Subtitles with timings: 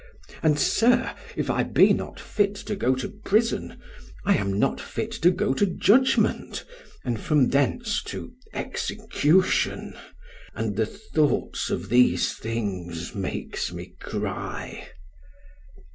[0.41, 3.79] And, Sir, if I be not fit to go to prison,
[4.25, 6.65] I am not fit to go to judgment,
[7.05, 9.93] and from thence to execution;
[10.55, 14.89] and the thoughts of these things makes me cry.'